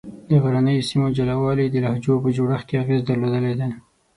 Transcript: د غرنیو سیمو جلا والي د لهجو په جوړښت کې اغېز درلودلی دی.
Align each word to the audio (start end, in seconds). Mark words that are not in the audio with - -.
د 0.29 0.31
غرنیو 0.43 0.87
سیمو 0.89 1.07
جلا 1.17 1.35
والي 1.43 1.65
د 1.69 1.75
لهجو 1.85 2.13
په 2.23 2.29
جوړښت 2.37 2.65
کې 2.69 2.81
اغېز 2.83 3.01
درلودلی 3.05 3.53
دی. 3.59 3.69